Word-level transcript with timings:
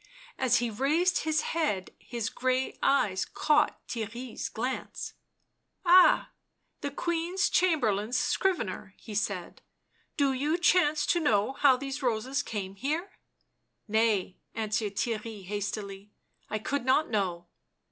As 0.39 0.55
he 0.57 0.71
raised 0.71 1.25
his 1.29 1.41
head 1.41 1.91
his 1.99 2.31
grey 2.31 2.75
eyes 2.81 3.23
caught 3.23 3.87
Theirry' 3.87 4.33
s 4.33 4.49
glance. 4.49 5.09
Ci 5.09 5.13
Ah! 5.85 6.31
the 6.79 6.89
Queen's 6.89 7.51
Chamberlain's 7.51 8.17
scrivener," 8.17 8.95
he 8.97 9.13
said. 9.13 9.57
xc 9.61 10.17
Do 10.17 10.33
you 10.33 10.57
chance 10.57 11.05
to 11.05 11.19
know 11.19 11.53
how 11.53 11.77
these 11.77 12.01
roses 12.01 12.41
came 12.41 12.73
here?"" 12.77 13.11
Nay," 13.87 14.37
answered 14.55 14.95
Theirry 14.95 15.43
hastily." 15.45 16.09
I 16.49 16.57
could 16.57 16.83
not 16.83 17.11
know." 17.11 17.45